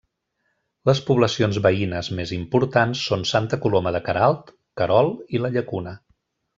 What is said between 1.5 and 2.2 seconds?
veïnes